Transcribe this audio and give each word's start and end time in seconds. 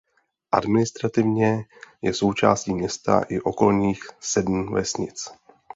Administrativně 0.51 1.65
je 2.01 2.13
součástí 2.13 2.73
města 2.73 3.21
i 3.29 3.39
okolních 3.41 3.99
sedm 4.19 4.73
vesnic. 4.73 5.29